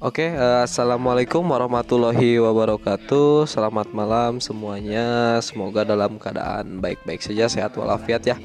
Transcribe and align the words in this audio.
Oke, 0.00 0.32
uh, 0.32 0.64
assalamualaikum 0.64 1.44
warahmatullahi 1.44 2.40
wabarakatuh. 2.40 3.44
Selamat 3.44 3.92
malam 3.92 4.40
semuanya. 4.40 5.36
Semoga 5.44 5.84
dalam 5.84 6.16
keadaan 6.16 6.80
baik-baik 6.80 7.20
saja, 7.20 7.52
sehat 7.52 7.76
walafiat 7.76 8.24
ya. 8.24 8.40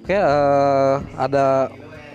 Oke, 0.00 0.16
uh, 0.16 1.04
ada 1.20 1.68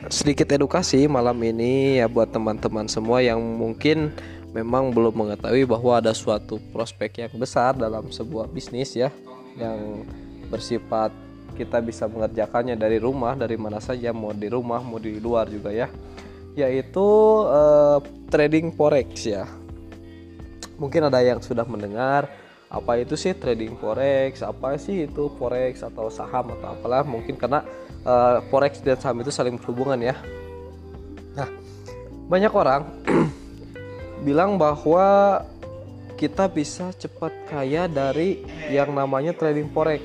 sedikit 0.09 0.49
edukasi 0.49 1.05
malam 1.05 1.37
ini 1.45 2.01
ya 2.01 2.09
buat 2.09 2.33
teman-teman 2.33 2.89
semua 2.89 3.21
yang 3.21 3.37
mungkin 3.37 4.09
memang 4.49 4.89
belum 4.89 5.13
mengetahui 5.13 5.69
bahwa 5.69 6.01
ada 6.01 6.17
suatu 6.17 6.57
prospek 6.73 7.21
yang 7.21 7.33
besar 7.37 7.77
dalam 7.77 8.09
sebuah 8.09 8.49
bisnis 8.49 8.97
ya, 8.97 9.13
yang 9.61 10.09
bersifat 10.49 11.13
kita 11.53 11.85
bisa 11.85 12.09
mengerjakannya 12.09 12.73
dari 12.73 12.97
rumah, 12.97 13.37
dari 13.37 13.61
mana 13.61 13.77
saja, 13.77 14.09
mau 14.09 14.33
di 14.33 14.49
rumah, 14.49 14.81
mau 14.81 14.97
di 14.97 15.21
luar 15.21 15.53
juga 15.53 15.69
ya 15.69 15.85
yaitu 16.55 17.07
uh, 17.45 17.99
trading 18.31 18.71
forex 18.71 19.27
ya. 19.27 19.45
Mungkin 20.79 21.07
ada 21.07 21.19
yang 21.23 21.39
sudah 21.43 21.67
mendengar 21.67 22.31
apa 22.71 22.99
itu 22.99 23.15
sih 23.15 23.31
trading 23.35 23.77
forex, 23.79 24.41
apa 24.41 24.75
sih 24.75 25.07
itu 25.07 25.31
forex 25.39 25.85
atau 25.85 26.11
saham 26.11 26.51
atau 26.57 26.75
apalah 26.75 27.05
mungkin 27.05 27.37
karena 27.39 27.63
uh, 28.03 28.41
forex 28.51 28.81
dan 28.81 28.97
saham 28.99 29.21
itu 29.21 29.31
saling 29.31 29.55
berhubungan 29.59 29.99
ya. 30.01 30.15
Nah, 31.35 31.47
banyak 32.27 32.51
orang 32.51 32.81
bilang 34.27 34.55
bahwa 34.55 35.39
kita 36.15 36.47
bisa 36.47 36.95
cepat 36.95 37.31
kaya 37.51 37.91
dari 37.91 38.43
yang 38.71 38.95
namanya 38.95 39.35
trading 39.35 39.67
forex. 39.71 40.03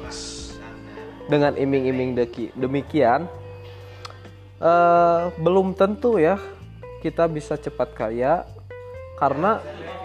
Dengan 1.30 1.54
iming-iming 1.54 2.18
demikian, 2.58 3.30
uh, 4.60 5.32
belum 5.40 5.74
tentu 5.74 6.20
ya 6.20 6.38
kita 7.00 7.26
bisa 7.26 7.56
cepat 7.56 7.96
kaya 7.96 8.44
karena 9.16 9.60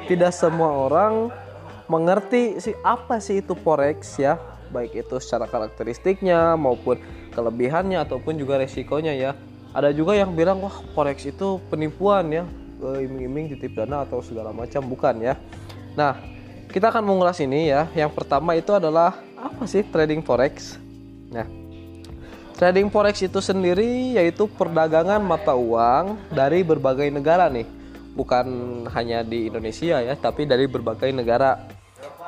tidak 0.07 0.31
semua 0.31 0.71
orang 0.87 1.31
mengerti 1.85 2.57
sih 2.57 2.75
apa 2.81 3.21
sih 3.21 3.43
itu 3.43 3.53
forex 3.53 4.17
ya. 4.17 4.39
Baik 4.73 5.05
itu 5.05 5.15
secara 5.21 5.45
karakteristiknya 5.45 6.57
maupun 6.57 6.99
kelebihannya 7.31 8.01
ataupun 8.01 8.35
juga 8.35 8.59
resikonya 8.59 9.13
ya. 9.13 9.31
Ada 9.75 9.91
juga 9.91 10.15
yang 10.15 10.33
bilang 10.33 10.63
wah 10.63 10.73
forex 10.95 11.27
itu 11.27 11.59
penipuan 11.71 12.31
ya 12.31 12.43
iming-iming 12.85 13.55
titip 13.55 13.75
dana 13.77 14.03
atau 14.03 14.19
segala 14.19 14.51
macam. 14.51 14.83
Bukan 14.83 15.21
ya. 15.23 15.39
Nah 15.95 16.17
kita 16.71 16.91
akan 16.91 17.03
mengulas 17.05 17.39
ini 17.39 17.71
ya. 17.71 17.87
Yang 17.95 18.11
pertama 18.17 18.57
itu 18.57 18.71
adalah 18.75 19.15
apa 19.37 19.63
sih 19.69 19.85
trading 19.87 20.25
forex? 20.25 20.75
Nah 21.31 21.47
Trading 22.55 22.87
forex 22.87 23.19
itu 23.19 23.43
sendiri 23.43 24.15
yaitu 24.15 24.47
perdagangan 24.47 25.19
mata 25.19 25.51
uang 25.51 26.15
dari 26.31 26.63
berbagai 26.63 27.11
negara 27.11 27.51
nih. 27.51 27.67
Bukan 28.15 28.47
hanya 28.95 29.27
di 29.27 29.51
Indonesia 29.51 29.99
ya, 29.99 30.15
tapi 30.15 30.47
dari 30.47 30.63
berbagai 30.63 31.11
negara 31.11 31.67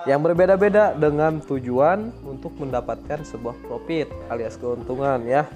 yang 0.03 0.19
berbeda-beda 0.19 0.91
dengan 0.99 1.39
tujuan 1.39 2.11
untuk 2.27 2.59
mendapatkan 2.59 3.23
sebuah 3.23 3.55
profit 3.71 4.11
alias 4.27 4.59
keuntungan 4.59 5.23
ya. 5.23 5.47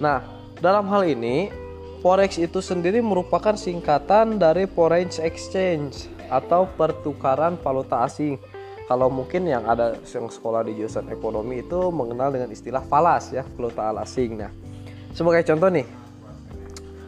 Nah, 0.00 0.24
dalam 0.64 0.88
hal 0.88 1.04
ini 1.04 1.52
forex 2.00 2.40
itu 2.40 2.64
sendiri 2.64 3.04
merupakan 3.04 3.52
singkatan 3.60 4.40
dari 4.40 4.64
foreign 4.72 5.12
exchange 5.20 6.08
atau 6.32 6.64
pertukaran 6.80 7.60
valuta 7.60 8.08
asing 8.08 8.40
kalau 8.92 9.08
mungkin 9.08 9.48
yang 9.48 9.64
ada 9.64 9.96
yang 10.04 10.28
sekolah 10.28 10.68
di 10.68 10.76
jurusan 10.76 11.08
ekonomi 11.08 11.64
itu 11.64 11.88
mengenal 11.88 12.28
dengan 12.28 12.52
istilah 12.52 12.84
falas 12.84 13.32
ya 13.32 13.40
valuta 13.56 13.88
asing. 14.04 14.36
Nah 14.36 14.52
sebagai 15.16 15.48
contoh 15.48 15.72
nih 15.72 15.88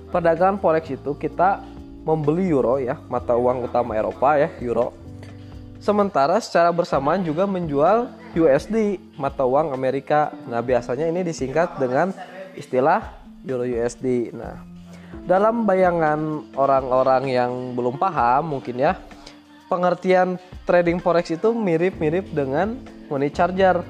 perdagangan 0.08 0.56
forex 0.64 0.96
itu 0.96 1.12
kita 1.20 1.60
membeli 2.08 2.48
euro 2.48 2.80
ya 2.80 2.96
mata 3.12 3.36
uang 3.36 3.68
utama 3.68 4.00
Eropa 4.00 4.40
ya 4.40 4.48
euro. 4.64 4.96
Sementara 5.76 6.40
secara 6.40 6.72
bersamaan 6.72 7.20
juga 7.20 7.44
menjual 7.44 8.08
USD 8.32 8.96
mata 9.20 9.44
uang 9.44 9.76
Amerika. 9.76 10.32
Nah 10.48 10.64
biasanya 10.64 11.04
ini 11.04 11.20
disingkat 11.20 11.76
dengan 11.76 12.16
istilah 12.56 13.12
euro 13.44 13.68
USD 13.68 14.32
nah 14.32 14.56
dalam 15.28 15.68
bayangan 15.68 16.48
orang-orang 16.56 17.28
yang 17.28 17.52
belum 17.76 18.00
paham 18.00 18.56
mungkin 18.56 18.80
ya 18.80 18.96
pengertian 19.68 20.36
trading 20.68 21.00
forex 21.00 21.32
itu 21.32 21.52
mirip-mirip 21.52 22.28
dengan 22.32 22.76
money 23.08 23.32
charger 23.32 23.80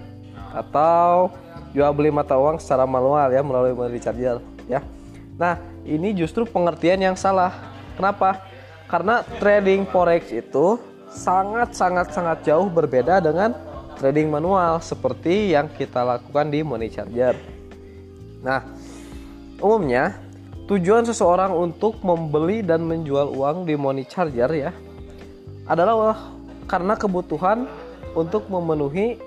atau 0.55 1.35
jual 1.75 1.91
beli 1.91 2.15
mata 2.15 2.39
uang 2.39 2.63
secara 2.63 2.87
manual 2.87 3.27
ya 3.35 3.43
melalui 3.43 3.75
money 3.75 3.99
charger 3.99 4.39
ya. 4.71 4.81
Nah, 5.35 5.59
ini 5.83 6.15
justru 6.15 6.47
pengertian 6.47 7.03
yang 7.03 7.17
salah. 7.19 7.51
Kenapa? 7.99 8.47
Karena 8.87 9.27
trading 9.43 9.87
forex 9.91 10.31
itu 10.31 10.79
sangat 11.11 11.75
sangat 11.75 12.15
sangat 12.15 12.47
jauh 12.47 12.71
berbeda 12.71 13.19
dengan 13.19 13.55
trading 13.99 14.31
manual 14.31 14.79
seperti 14.83 15.55
yang 15.55 15.67
kita 15.71 16.03
lakukan 16.03 16.51
di 16.51 16.63
money 16.63 16.91
charger. 16.91 17.35
Nah, 18.43 18.63
umumnya 19.59 20.15
tujuan 20.71 21.03
seseorang 21.07 21.51
untuk 21.55 21.99
membeli 22.07 22.63
dan 22.63 22.87
menjual 22.87 23.35
uang 23.35 23.67
di 23.67 23.75
money 23.75 24.07
charger 24.07 24.51
ya 24.55 24.71
adalah 25.65 26.17
karena 26.69 26.97
kebutuhan 26.97 27.69
untuk 28.13 28.49
memenuhi 28.49 29.21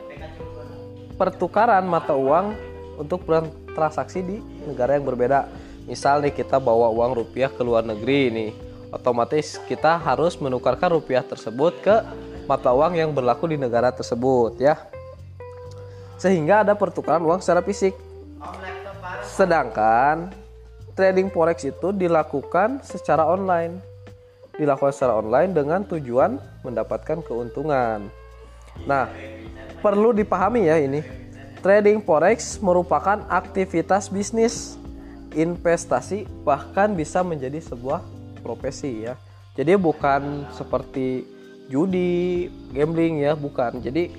pertukaran 1.17 1.85
mata 1.85 2.13
uang 2.13 2.53
untuk 2.97 3.25
transaksi 3.73 4.21
di 4.21 4.37
negara 4.65 4.97
yang 4.97 5.05
berbeda. 5.05 5.49
Misal 5.89 6.19
nih 6.21 6.35
kita 6.35 6.59
bawa 6.59 6.91
uang 6.91 7.23
rupiah 7.23 7.47
ke 7.47 7.63
luar 7.63 7.81
negeri 7.81 8.27
ini, 8.27 8.47
otomatis 8.91 9.55
kita 9.71 9.95
harus 9.95 10.35
menukarkan 10.37 10.99
rupiah 10.99 11.23
tersebut 11.23 11.79
ke 11.79 11.95
mata 12.43 12.71
uang 12.75 12.99
yang 12.99 13.15
berlaku 13.15 13.47
di 13.47 13.57
negara 13.57 13.91
tersebut 13.91 14.59
ya. 14.59 14.75
Sehingga 16.19 16.65
ada 16.65 16.73
pertukaran 16.75 17.23
uang 17.23 17.39
secara 17.39 17.63
fisik. 17.63 17.95
Sedangkan 19.23 20.33
trading 20.97 21.29
forex 21.29 21.61
itu 21.63 21.93
dilakukan 21.93 22.81
secara 22.81 23.23
online 23.23 23.96
dilakukan 24.57 24.93
secara 24.93 25.21
online 25.21 25.53
dengan 25.53 25.85
tujuan 25.85 26.41
mendapatkan 26.65 27.21
keuntungan. 27.21 28.09
Nah, 28.85 29.09
perlu 29.79 30.13
dipahami 30.13 30.67
ya 30.67 30.77
ini. 30.81 31.01
Trading 31.61 32.01
forex 32.05 32.61
merupakan 32.61 33.25
aktivitas 33.29 34.13
bisnis, 34.13 34.77
investasi 35.33 36.29
bahkan 36.45 36.93
bisa 36.93 37.25
menjadi 37.25 37.57
sebuah 37.61 38.01
profesi 38.45 39.05
ya. 39.05 39.17
Jadi 39.57 39.73
bukan 39.73 40.45
seperti 40.53 41.25
judi, 41.65 42.49
gambling 42.73 43.25
ya, 43.25 43.33
bukan. 43.33 43.81
Jadi 43.81 44.13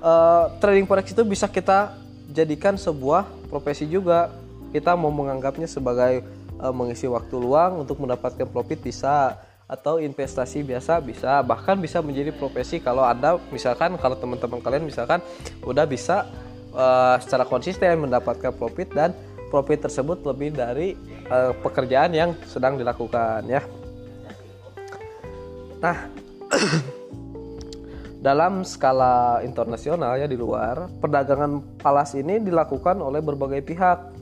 uh, 0.00 0.48
trading 0.56 0.88
forex 0.88 1.12
itu 1.12 1.20
bisa 1.24 1.44
kita 1.46 2.00
jadikan 2.32 2.80
sebuah 2.80 3.28
profesi 3.52 3.84
juga. 3.84 4.32
Kita 4.72 4.96
mau 4.96 5.12
menganggapnya 5.12 5.68
sebagai 5.68 6.24
uh, 6.62 6.72
mengisi 6.72 7.04
waktu 7.10 7.36
luang 7.36 7.84
untuk 7.84 8.00
mendapatkan 8.00 8.48
profit 8.48 8.80
bisa 8.80 9.36
atau 9.70 10.02
investasi 10.02 10.66
biasa 10.66 10.98
bisa 10.98 11.46
bahkan 11.46 11.78
bisa 11.78 12.02
menjadi 12.02 12.34
profesi 12.34 12.82
kalau 12.82 13.06
anda 13.06 13.38
misalkan 13.54 13.94
kalau 14.02 14.18
teman-teman 14.18 14.58
kalian 14.58 14.82
misalkan 14.82 15.22
udah 15.62 15.86
bisa 15.86 16.26
uh, 16.74 17.14
secara 17.22 17.46
konsisten 17.46 18.02
mendapatkan 18.02 18.50
profit 18.50 18.90
dan 18.90 19.14
profit 19.46 19.86
tersebut 19.86 20.26
lebih 20.26 20.58
dari 20.58 20.98
uh, 21.30 21.54
pekerjaan 21.62 22.10
yang 22.10 22.34
sedang 22.50 22.74
dilakukan 22.74 23.46
ya. 23.46 23.62
Nah 25.78 25.96
dalam 28.26 28.66
skala 28.66 29.38
internasional 29.46 30.18
ya 30.18 30.26
di 30.26 30.34
luar 30.34 30.90
perdagangan 30.98 31.78
falas 31.78 32.18
ini 32.18 32.42
dilakukan 32.42 32.98
oleh 32.98 33.22
berbagai 33.22 33.62
pihak. 33.62 34.18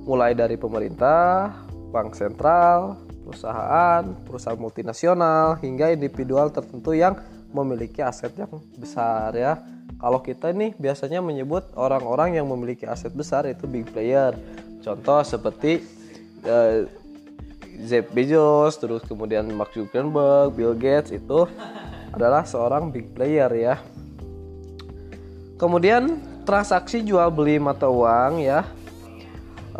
Mulai 0.00 0.34
dari 0.34 0.58
pemerintah 0.58 1.54
bank 1.94 2.18
sentral 2.18 3.09
perusahaan, 3.30 4.02
perusahaan 4.26 4.58
multinasional 4.58 5.54
hingga 5.62 5.94
individual 5.94 6.50
tertentu 6.50 6.90
yang 6.98 7.14
memiliki 7.54 8.02
aset 8.02 8.34
yang 8.34 8.50
besar 8.74 9.30
ya. 9.38 9.62
Kalau 10.02 10.18
kita 10.18 10.50
nih 10.50 10.74
biasanya 10.74 11.22
menyebut 11.22 11.70
orang-orang 11.78 12.34
yang 12.34 12.50
memiliki 12.50 12.90
aset 12.90 13.14
besar 13.14 13.46
itu 13.46 13.70
big 13.70 13.86
player. 13.94 14.34
Contoh 14.82 15.22
seperti 15.22 15.86
uh, 16.42 16.88
Jeff 17.86 18.10
Bezos, 18.10 18.80
terus 18.80 19.06
kemudian 19.06 19.46
Mark 19.54 19.70
Zuckerberg, 19.70 20.56
Bill 20.56 20.74
Gates 20.74 21.14
itu 21.14 21.46
adalah 22.10 22.42
seorang 22.42 22.90
big 22.90 23.14
player 23.14 23.48
ya. 23.54 23.76
Kemudian 25.60 26.18
transaksi 26.48 27.04
jual 27.04 27.28
beli 27.30 27.60
mata 27.60 27.86
uang 27.86 28.40
ya 28.40 28.64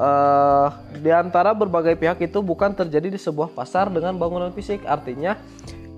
uh, 0.00 0.68
di 0.96 1.12
antara 1.12 1.52
berbagai 1.52 1.94
pihak 2.00 2.24
itu 2.24 2.40
bukan 2.40 2.72
terjadi 2.72 3.12
di 3.12 3.20
sebuah 3.20 3.52
pasar 3.52 3.92
dengan 3.92 4.16
bangunan 4.16 4.48
fisik. 4.50 4.82
Artinya 4.88 5.36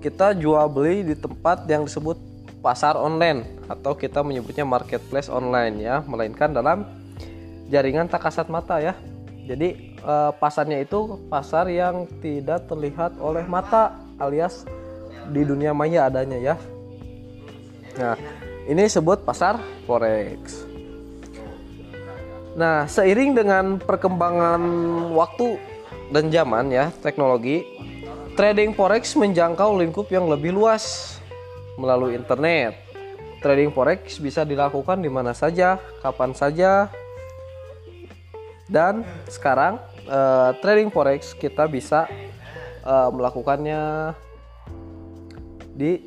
kita 0.03 0.35
jual 0.35 0.67
beli 0.67 1.07
di 1.07 1.15
tempat 1.15 1.63
yang 1.71 1.87
disebut 1.87 2.19
pasar 2.59 2.99
online 2.99 3.63
atau 3.71 3.95
kita 3.95 4.19
menyebutnya 4.19 4.67
marketplace 4.67 5.31
online 5.31 5.79
ya, 5.79 6.03
melainkan 6.03 6.51
dalam 6.51 6.83
jaringan 7.71 8.11
tak 8.11 8.27
kasat 8.27 8.51
mata 8.51 8.83
ya. 8.83 8.93
Jadi 9.43 9.99
uh, 10.03 10.31
pasarnya 10.35 10.79
itu 10.79 11.19
pasar 11.27 11.67
yang 11.67 12.07
tidak 12.23 12.67
terlihat 12.67 13.19
oleh 13.19 13.43
mata 13.43 13.99
alias 14.19 14.63
di 15.31 15.43
dunia 15.43 15.75
maya 15.75 16.07
adanya 16.07 16.39
ya. 16.39 16.55
Nah, 17.99 18.15
ini 18.67 18.87
disebut 18.87 19.27
pasar 19.27 19.59
forex. 19.83 20.72
Nah, 22.53 22.85
seiring 22.85 23.33
dengan 23.33 23.81
perkembangan 23.81 24.61
waktu 25.17 25.57
dan 26.13 26.29
zaman 26.29 26.69
ya, 26.69 26.93
teknologi, 27.01 27.65
trading 28.37 28.77
forex 28.77 29.17
menjangkau 29.17 29.73
lingkup 29.81 30.05
yang 30.13 30.29
lebih 30.29 30.53
luas 30.53 31.17
melalui 31.81 32.13
internet. 32.13 32.77
Trading 33.41 33.73
forex 33.73 34.21
bisa 34.21 34.45
dilakukan 34.45 35.01
di 35.01 35.09
mana 35.09 35.33
saja, 35.33 35.81
kapan 36.05 36.31
saja. 36.37 36.93
Dan 38.69 39.01
sekarang 39.27 39.81
uh, 40.05 40.53
trading 40.61 40.93
forex 40.93 41.33
kita 41.33 41.65
bisa 41.65 42.05
uh, 42.85 43.09
melakukannya 43.09 44.13
di, 45.73 46.05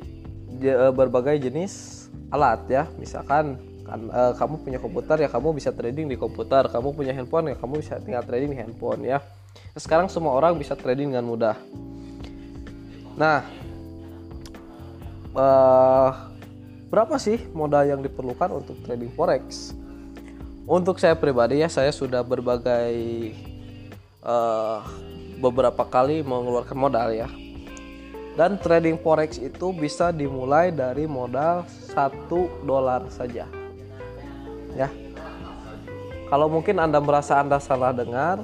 di 0.57 0.67
uh, 0.71 0.95
berbagai 0.95 1.43
jenis 1.43 2.07
alat 2.31 2.63
ya. 2.71 2.83
Misalkan 2.95 3.59
kan 3.87 4.11
uh, 4.11 4.33
kamu 4.35 4.55
punya 4.67 4.79
komputer 4.83 5.23
ya 5.23 5.29
kamu 5.31 5.55
bisa 5.55 5.71
trading 5.71 6.11
di 6.11 6.19
komputer. 6.19 6.67
Kamu 6.67 6.91
punya 6.91 7.15
handphone 7.15 7.55
ya 7.55 7.55
kamu 7.55 7.79
bisa 7.79 7.95
tinggal 8.03 8.23
trading 8.27 8.51
di 8.51 8.57
handphone 8.59 9.01
ya. 9.07 9.23
Sekarang 9.79 10.11
semua 10.11 10.35
orang 10.35 10.59
bisa 10.59 10.75
trading 10.75 11.15
dengan 11.15 11.23
mudah. 11.23 11.55
Nah 13.15 13.47
uh, 15.31 16.09
berapa 16.91 17.15
sih 17.15 17.39
modal 17.55 17.87
yang 17.87 18.03
diperlukan 18.03 18.51
untuk 18.51 18.75
trading 18.83 19.09
forex? 19.15 19.71
Untuk 20.67 20.99
saya 20.99 21.15
pribadi 21.15 21.63
ya 21.63 21.71
saya 21.71 21.95
sudah 21.95 22.19
berbagai 22.27 22.91
uh, 24.19 24.83
beberapa 25.39 25.87
kali 25.87 26.27
mengeluarkan 26.27 26.75
modal 26.75 27.15
ya. 27.15 27.31
Dan 28.35 28.59
trading 28.61 29.01
forex 29.01 29.41
itu 29.41 29.73
bisa 29.73 30.13
dimulai 30.13 30.69
dari 30.69 31.09
modal 31.09 31.65
satu 31.65 32.51
dolar 32.61 33.09
saja 33.09 33.56
ya. 34.77 34.89
Kalau 36.29 36.51
mungkin 36.51 36.77
anda 36.77 37.01
merasa 37.01 37.41
anda 37.41 37.57
salah 37.57 37.95
dengar 37.95 38.43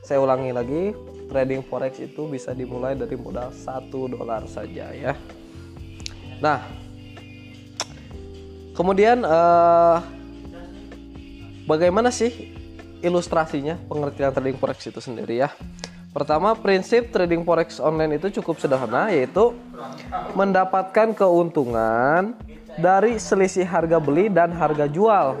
saya 0.00 0.18
ulangi 0.18 0.50
lagi 0.50 0.82
trading 1.28 1.62
forex 1.62 2.00
itu 2.02 2.26
bisa 2.26 2.56
dimulai 2.56 2.96
dari 2.96 3.14
modal 3.14 3.52
satu 3.52 4.08
dolar 4.08 4.48
saja 4.48 4.90
ya. 4.96 5.12
Nah 6.40 6.64
kemudian 8.72 9.20
eh, 9.22 9.98
bagaimana 11.68 12.08
sih 12.08 12.54
ilustrasinya 13.02 13.76
pengertian 13.90 14.32
trading 14.32 14.56
forex 14.56 14.88
itu 14.88 15.02
sendiri 15.02 15.42
ya? 15.42 15.50
Pertama, 16.12 16.52
prinsip 16.52 17.08
trading 17.08 17.40
forex 17.40 17.80
online 17.80 18.20
itu 18.20 18.28
cukup 18.40 18.60
sederhana, 18.60 19.08
yaitu 19.08 19.56
mendapatkan 20.36 21.16
keuntungan 21.16 22.36
dari 22.78 23.20
selisih 23.20 23.68
harga 23.68 24.00
beli 24.00 24.32
dan 24.32 24.52
harga 24.52 24.88
jual. 24.88 25.36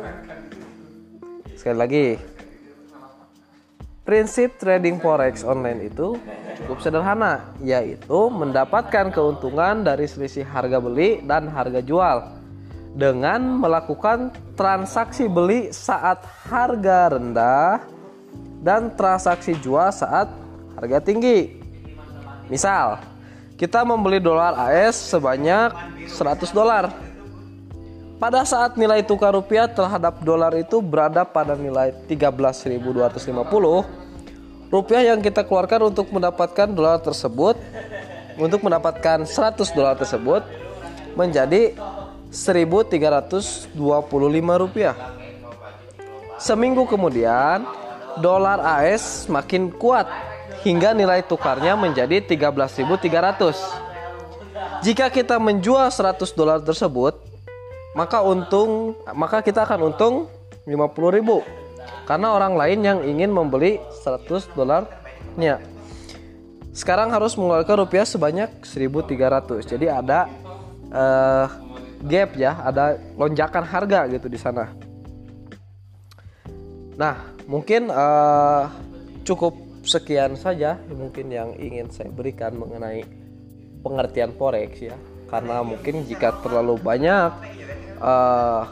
Sekali 1.56 1.76
lagi, 1.78 2.08
prinsip 4.02 4.58
trading 4.58 4.98
forex 4.98 5.46
online 5.46 5.88
itu 5.88 6.18
cukup 6.62 6.78
sederhana, 6.82 7.54
yaitu 7.62 8.28
mendapatkan 8.28 9.08
keuntungan 9.14 9.86
dari 9.86 10.04
selisih 10.04 10.44
harga 10.44 10.82
beli 10.82 11.22
dan 11.24 11.48
harga 11.48 11.80
jual 11.80 12.42
dengan 12.92 13.40
melakukan 13.56 14.28
transaksi 14.52 15.24
beli 15.24 15.72
saat 15.72 16.20
harga 16.44 17.16
rendah 17.16 17.80
dan 18.60 18.92
transaksi 18.92 19.56
jual 19.56 19.88
saat 19.88 20.28
harga 20.76 21.00
tinggi. 21.00 21.56
Misal, 22.52 23.00
kita 23.56 23.80
membeli 23.86 24.20
dolar 24.20 24.52
AS 24.68 24.98
sebanyak 25.08 25.72
100 26.10 26.52
dolar 26.52 27.11
pada 28.22 28.46
saat 28.46 28.78
nilai 28.78 29.02
tukar 29.02 29.34
rupiah 29.34 29.66
terhadap 29.66 30.22
dolar 30.22 30.54
itu 30.54 30.78
berada 30.78 31.26
pada 31.26 31.58
nilai 31.58 31.90
13.250, 32.06 32.78
rupiah 34.70 35.02
yang 35.10 35.18
kita 35.18 35.42
keluarkan 35.42 35.90
untuk 35.90 36.06
mendapatkan 36.14 36.70
dolar 36.70 37.02
tersebut 37.02 37.58
untuk 38.38 38.62
mendapatkan 38.62 39.26
100 39.26 39.74
dolar 39.74 39.98
tersebut 39.98 40.46
menjadi 41.18 41.74
1.325 42.30 43.74
rupiah. 44.54 44.94
Seminggu 46.38 46.86
kemudian, 46.86 47.66
dolar 48.22 48.62
AS 48.62 49.26
makin 49.26 49.66
kuat 49.74 50.06
hingga 50.62 50.94
nilai 50.94 51.26
tukarnya 51.26 51.74
menjadi 51.74 52.22
13.300. 52.22 54.86
Jika 54.86 55.10
kita 55.10 55.42
menjual 55.42 55.90
100 55.90 56.38
dolar 56.38 56.62
tersebut, 56.62 57.31
maka 57.92 58.24
untung 58.24 58.96
maka 59.12 59.44
kita 59.44 59.68
akan 59.68 59.92
untung 59.92 60.14
50.000 60.64 61.62
karena 62.06 62.28
orang 62.34 62.54
lain 62.58 62.78
yang 62.82 62.98
ingin 63.06 63.30
membeli 63.30 63.78
100 64.02 64.52
dolarnya. 64.58 65.62
Sekarang 66.72 67.12
harus 67.12 67.36
mengeluarkan 67.36 67.84
rupiah 67.84 68.08
sebanyak 68.08 68.64
1.300. 68.64 69.76
Jadi 69.76 69.86
ada 69.92 70.24
uh, 70.88 71.46
gap 72.02 72.32
ya, 72.34 72.64
ada 72.64 72.96
lonjakan 73.14 73.64
harga 73.68 74.08
gitu 74.08 74.26
di 74.26 74.38
sana. 74.40 74.72
Nah, 76.96 77.16
mungkin 77.44 77.92
uh, 77.92 78.72
cukup 79.22 79.56
sekian 79.82 80.38
saja 80.38 80.78
mungkin 80.94 81.26
yang 81.26 81.58
ingin 81.58 81.90
saya 81.90 82.10
berikan 82.10 82.54
mengenai 82.54 83.04
pengertian 83.82 84.32
forex 84.34 84.70
ya. 84.80 84.96
Karena 85.32 85.64
mungkin 85.64 86.04
jika 86.04 86.36
terlalu 86.44 86.76
banyak 86.76 87.32
uh, 88.04 88.68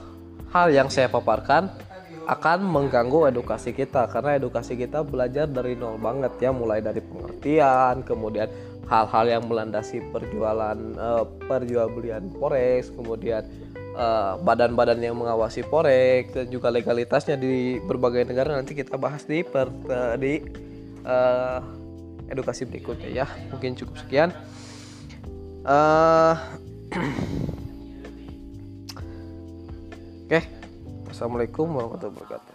hal 0.52 0.68
yang 0.68 0.92
saya 0.92 1.08
paparkan 1.08 1.72
akan 2.28 2.68
mengganggu 2.68 3.32
edukasi 3.32 3.72
kita. 3.72 4.04
Karena 4.12 4.36
edukasi 4.36 4.76
kita 4.76 5.00
belajar 5.00 5.48
dari 5.48 5.72
nol 5.72 5.96
banget 5.96 6.36
ya. 6.36 6.52
Mulai 6.52 6.84
dari 6.84 7.00
pengertian 7.00 8.04
kemudian 8.04 8.52
hal-hal 8.92 9.24
yang 9.24 9.44
melandasi 9.48 10.04
perjualan 10.12 10.76
uh, 10.98 11.24
perjualbelian 11.46 12.26
forex 12.42 12.90
kemudian 12.90 13.46
eh, 13.94 14.32
badan-badan 14.42 14.98
uh, 14.98 15.04
yang 15.06 15.14
mengawasi 15.14 15.62
forex 15.62 16.34
dan 16.34 16.50
juga 16.50 16.74
legalitasnya 16.74 17.38
di 17.38 17.78
berbagai 17.80 18.26
negara. 18.26 18.58
Nanti 18.58 18.74
kita 18.74 18.98
bahas 18.98 19.22
di 19.24 19.46
per, 19.46 19.70
uh, 19.70 20.18
di 20.18 20.42
uh, 21.06 21.62
edukasi 22.26 22.66
berikutnya 22.66 23.24
ya. 23.24 23.26
Mungkin 23.54 23.78
cukup 23.78 23.96
sekian 24.02 24.34
uh, 25.70 26.34
Oke, 30.26 30.46
assalamualaikum 31.10 31.66
warahmatullahi 31.74 32.14
wabarakatuh. 32.22 32.54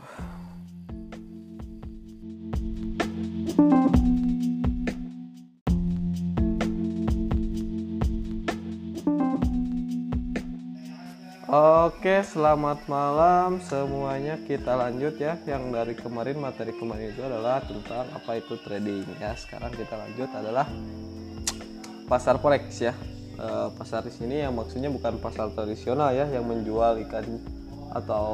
Oke, 11.55 12.19
selamat 12.19 12.83
malam 12.91 13.63
semuanya. 13.63 14.35
Kita 14.43 14.75
lanjut 14.75 15.15
ya. 15.15 15.39
Yang 15.47 15.63
dari 15.71 15.93
kemarin 15.95 16.35
materi 16.39 16.75
kemarin 16.75 17.15
itu 17.15 17.23
adalah 17.23 17.63
tentang 17.63 18.11
apa 18.11 18.39
itu 18.39 18.59
trading 18.59 19.07
ya. 19.19 19.35
Sekarang 19.39 19.71
kita 19.71 19.95
lanjut 19.95 20.27
adalah 20.35 20.67
pasar 22.05 22.37
forex 22.37 22.65
ya. 22.81 22.93
E, 23.35 23.47
pasar 23.75 24.05
di 24.05 24.13
sini 24.13 24.41
yang 24.41 24.55
maksudnya 24.55 24.87
bukan 24.87 25.19
pasar 25.19 25.51
tradisional 25.51 26.13
ya 26.15 26.29
yang 26.29 26.45
menjual 26.47 27.01
ikan 27.09 27.25
atau 27.95 28.25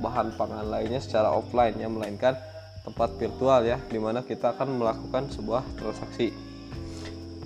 bahan 0.00 0.36
pangan 0.36 0.68
lainnya 0.68 1.00
secara 1.00 1.32
offline 1.32 1.76
ya 1.76 1.88
melainkan 1.88 2.36
tempat 2.84 3.16
virtual 3.16 3.64
ya 3.64 3.76
di 3.88 4.00
mana 4.00 4.24
kita 4.24 4.56
akan 4.56 4.80
melakukan 4.80 5.28
sebuah 5.32 5.62
transaksi. 5.76 6.32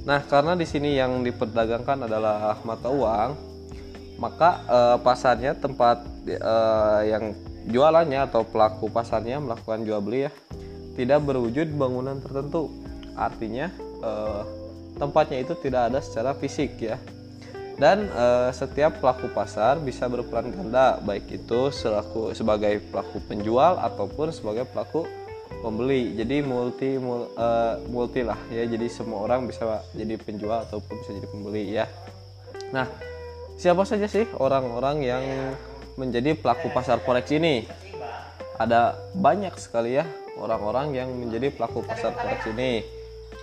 Nah 0.05 0.21
karena 0.27 0.55
di 0.55 0.67
sini 0.69 0.95
yang 0.95 1.25
diperdagangkan 1.25 2.07
adalah 2.07 2.59
mata 2.63 2.91
uang, 2.91 3.31
maka 4.19 4.51
eh, 4.67 4.97
pasarnya 5.03 5.59
tempat 5.59 6.07
eh, 6.29 7.01
yang 7.11 7.35
jualannya 7.65 8.29
atau 8.29 8.45
pelaku 8.45 8.93
pasarnya 8.93 9.41
melakukan 9.41 9.83
jual 9.89 10.01
beli 10.05 10.29
ya 10.29 10.33
tidak 10.95 11.27
berwujud 11.27 11.75
bangunan 11.75 12.23
tertentu. 12.23 12.71
Artinya 13.15 13.71
tempatnya 14.99 15.43
itu 15.43 15.55
tidak 15.59 15.93
ada 15.93 15.99
secara 16.01 16.35
fisik 16.35 16.79
ya. 16.79 16.97
Dan 17.75 18.07
uh, 18.15 18.55
setiap 18.55 19.03
pelaku 19.03 19.27
pasar 19.35 19.83
bisa 19.83 20.07
berperan 20.07 20.55
ganda 20.55 21.03
baik 21.03 21.27
itu 21.27 21.75
selaku 21.75 22.31
sebagai 22.31 22.79
pelaku 22.87 23.19
penjual 23.27 23.83
ataupun 23.83 24.31
sebagai 24.31 24.63
pelaku 24.71 25.11
pembeli. 25.59 26.15
Jadi 26.15 26.47
multi 26.47 26.95
mul, 27.03 27.35
uh, 27.35 27.83
multi 27.91 28.23
lah 28.23 28.39
ya. 28.55 28.63
Jadi 28.63 28.87
semua 28.87 29.27
orang 29.27 29.51
bisa 29.51 29.83
jadi 29.91 30.15
penjual 30.15 30.63
ataupun 30.71 31.03
bisa 31.03 31.11
jadi 31.19 31.27
pembeli 31.27 31.65
ya. 31.75 31.91
Nah 32.71 32.87
siapa 33.59 33.83
saja 33.83 34.07
sih 34.07 34.27
orang-orang 34.39 35.03
yang 35.03 35.25
menjadi 35.99 36.39
pelaku 36.39 36.71
pasar 36.71 37.03
forex 37.03 37.27
ini? 37.35 37.67
Ada 38.55 38.95
banyak 39.19 39.59
sekali 39.59 39.99
ya 39.99 40.07
orang-orang 40.39 40.95
yang 40.95 41.11
menjadi 41.11 41.51
pelaku 41.51 41.83
pasar 41.83 42.15
forex 42.15 42.47
ini 42.55 42.87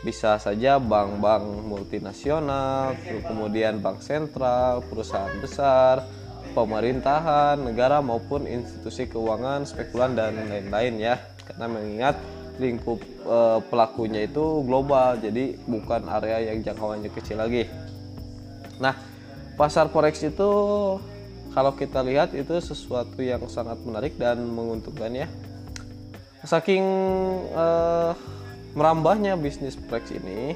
bisa 0.01 0.41
saja 0.41 0.81
bank-bank 0.81 1.61
multinasional, 1.61 2.97
kemudian 3.21 3.77
bank 3.85 4.01
sentral, 4.01 4.81
perusahaan 4.81 5.37
besar, 5.37 6.09
pemerintahan, 6.57 7.61
negara 7.61 8.01
maupun 8.01 8.49
institusi 8.49 9.05
keuangan, 9.05 9.63
spekulan 9.69 10.17
dan 10.17 10.41
lain-lain 10.49 10.97
ya. 10.97 11.15
Karena 11.45 11.69
mengingat 11.69 12.17
lingkup 12.57 12.97
e, 13.25 13.37
pelakunya 13.69 14.25
itu 14.25 14.65
global, 14.65 15.21
jadi 15.21 15.53
bukan 15.69 16.09
area 16.09 16.49
yang 16.49 16.65
jangkauannya 16.65 17.09
kecil 17.13 17.37
lagi. 17.37 17.69
Nah, 18.81 18.97
pasar 19.53 19.85
forex 19.93 20.25
itu 20.25 20.49
kalau 21.53 21.71
kita 21.77 22.01
lihat 22.01 22.33
itu 22.33 22.57
sesuatu 22.57 23.21
yang 23.21 23.45
sangat 23.45 23.77
menarik 23.85 24.17
dan 24.17 24.41
menguntungkan 24.49 25.13
ya. 25.13 25.27
Saking 26.41 26.85
e, 27.53 27.65
merambahnya 28.73 29.35
bisnis 29.35 29.75
forex 29.75 30.15
ini, 30.15 30.55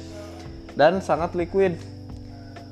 Dan 0.73 1.01
sangat 1.03 1.35
liquid. 1.37 1.77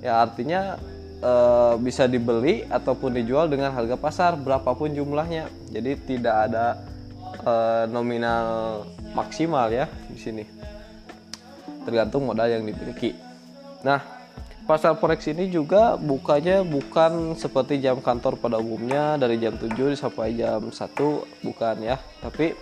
Ya 0.02 0.26
artinya 0.26 0.82
e, 1.22 1.32
bisa 1.78 2.10
dibeli 2.10 2.66
ataupun 2.66 3.14
dijual 3.14 3.46
dengan 3.48 3.70
harga 3.70 3.96
pasar 4.00 4.34
berapapun 4.34 4.98
jumlahnya. 4.98 5.46
Jadi 5.70 5.92
tidak 6.10 6.50
ada 6.50 6.82
e, 7.42 7.54
nominal 7.90 8.86
maksimal 9.18 9.68
ya 9.74 9.90
di 10.08 10.20
sini 10.22 10.44
tergantung 11.84 12.26
modal 12.30 12.48
yang 12.50 12.64
dimiliki 12.64 13.18
nah 13.82 14.22
Pasar 14.72 14.94
forex 14.94 15.26
ini 15.26 15.50
juga 15.50 15.98
bukanya 15.98 16.62
bukan 16.62 17.34
seperti 17.34 17.82
jam 17.82 17.98
kantor 17.98 18.38
pada 18.38 18.62
umumnya 18.62 19.18
dari 19.18 19.36
jam 19.42 19.58
7 19.58 19.98
sampai 19.98 20.38
jam 20.38 20.62
1 20.62 20.78
bukan 21.42 21.76
ya, 21.82 21.98
tapi 22.22 22.54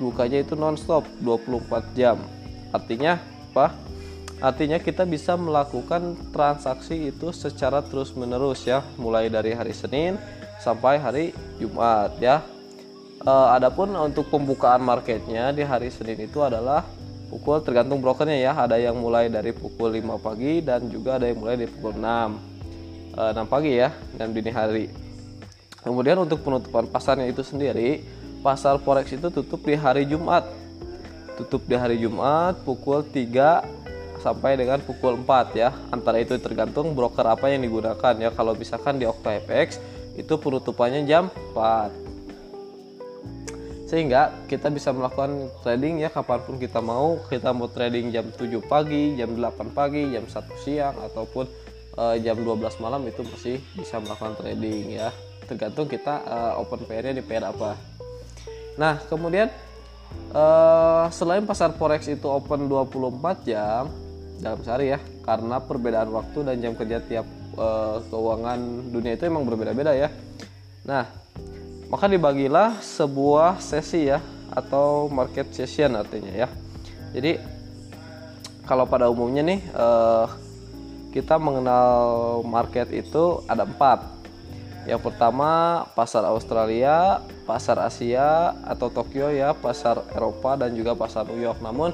bukanya 0.00 0.40
itu 0.40 0.56
nonstop 0.56 1.04
24 1.20 1.84
jam. 1.92 2.16
Artinya 2.72 3.20
apa? 3.52 3.70
Artinya 4.40 4.80
kita 4.80 5.04
bisa 5.06 5.36
melakukan 5.36 6.16
transaksi 6.32 7.12
itu 7.12 7.30
secara 7.30 7.84
terus-menerus 7.84 8.64
ya, 8.64 8.80
mulai 8.96 9.28
dari 9.28 9.52
hari 9.52 9.76
Senin 9.76 10.16
sampai 10.64 10.96
hari 10.96 11.36
Jumat 11.60 12.18
ya. 12.24 12.40
E, 13.24 13.32
adapun 13.32 13.88
untuk 13.96 14.28
pembukaan 14.28 14.84
marketnya 14.84 15.48
di 15.56 15.64
hari 15.64 15.88
Senin 15.88 16.28
itu 16.28 16.44
adalah 16.44 16.84
pukul 17.32 17.64
tergantung 17.64 18.04
brokernya 18.04 18.36
ya 18.36 18.52
ada 18.52 18.76
yang 18.76 19.00
mulai 19.00 19.32
dari 19.32 19.56
pukul 19.56 19.96
5 19.96 20.20
pagi 20.20 20.60
dan 20.60 20.92
juga 20.92 21.16
ada 21.16 21.32
yang 21.32 21.40
mulai 21.40 21.56
dari 21.56 21.72
pukul 21.72 21.96
6 21.96 22.04
e, 23.16 23.22
6 23.32 23.48
pagi 23.48 23.72
ya 23.80 23.88
dan 24.20 24.36
dini 24.36 24.52
hari. 24.52 24.86
Kemudian 25.80 26.20
untuk 26.20 26.44
penutupan 26.44 26.84
pasarnya 26.84 27.24
itu 27.24 27.40
sendiri 27.40 28.04
pasar 28.44 28.76
forex 28.76 29.16
itu 29.16 29.32
tutup 29.32 29.64
di 29.64 29.72
hari 29.72 30.04
Jumat. 30.04 30.44
Tutup 31.40 31.64
di 31.64 31.80
hari 31.80 31.96
Jumat 31.96 32.60
pukul 32.60 33.08
3 33.08 34.20
sampai 34.20 34.60
dengan 34.60 34.84
pukul 34.84 35.16
4 35.24 35.56
ya. 35.56 35.72
Antara 35.88 36.20
itu 36.20 36.36
tergantung 36.36 36.92
broker 36.92 37.24
apa 37.24 37.48
yang 37.48 37.64
digunakan 37.64 38.14
ya. 38.20 38.28
Kalau 38.36 38.52
misalkan 38.52 39.00
di 39.00 39.08
OctaFX 39.08 39.80
itu 40.20 40.34
penutupannya 40.36 41.08
jam 41.08 41.32
4 41.56 42.13
sehingga 43.84 44.32
kita 44.48 44.72
bisa 44.72 44.96
melakukan 44.96 45.52
trading 45.60 46.00
ya 46.00 46.08
kapan 46.08 46.40
pun 46.40 46.56
kita 46.56 46.80
mau. 46.80 47.20
Kita 47.28 47.52
mau 47.52 47.68
trading 47.68 48.08
jam 48.08 48.26
7 48.32 48.48
pagi 48.64 49.12
jam 49.16 49.36
8 49.36 49.76
pagi 49.76 50.08
jam 50.08 50.24
1 50.24 50.64
siang 50.64 50.96
ataupun 51.12 51.44
uh, 52.00 52.16
jam 52.16 52.36
12 52.40 52.80
malam 52.80 53.04
itu 53.04 53.20
masih 53.20 53.60
bisa 53.76 54.00
melakukan 54.00 54.40
trading 54.40 54.96
ya. 54.96 55.12
Tergantung 55.44 55.84
kita 55.84 56.24
uh, 56.24 56.52
open 56.64 56.88
pair-nya 56.88 57.20
di 57.20 57.24
pair 57.24 57.44
apa. 57.44 57.76
Nah 58.80 58.96
kemudian 59.04 59.52
uh, 60.32 61.06
selain 61.12 61.44
pasar 61.44 61.76
forex 61.76 62.08
itu 62.08 62.24
open 62.24 62.64
24 62.72 63.44
jam 63.44 63.92
dalam 64.40 64.60
sehari 64.64 64.96
ya 64.96 64.98
karena 65.28 65.60
perbedaan 65.60 66.08
waktu 66.08 66.40
dan 66.40 66.56
jam 66.58 66.72
kerja 66.72 66.98
tiap 67.04 67.28
uh, 67.60 68.00
keuangan 68.08 68.58
dunia 68.90 69.12
itu 69.12 69.28
emang 69.28 69.44
berbeda-beda 69.44 69.92
ya. 69.92 70.08
Nah 70.88 71.23
maka 71.88 72.06
dibagilah 72.08 72.80
sebuah 72.80 73.60
sesi 73.60 74.08
ya 74.08 74.20
atau 74.52 75.08
market 75.10 75.50
session 75.50 75.96
artinya 75.98 76.32
ya. 76.32 76.48
Jadi 77.14 77.38
kalau 78.64 78.88
pada 78.88 79.10
umumnya 79.12 79.44
nih 79.44 79.60
eh, 79.60 80.26
kita 81.14 81.38
mengenal 81.38 81.98
market 82.42 82.90
itu 82.90 83.44
ada 83.46 83.62
empat. 83.62 84.12
Yang 84.84 85.00
pertama 85.00 85.84
pasar 85.96 86.28
Australia 86.28 87.24
pasar 87.44 87.76
Asia 87.84 88.56
atau 88.64 88.88
Tokyo 88.88 89.28
ya 89.28 89.52
pasar 89.52 90.00
Eropa 90.16 90.56
dan 90.56 90.72
juga 90.72 90.96
pasar 90.96 91.28
New 91.28 91.38
York. 91.38 91.60
Namun 91.60 91.92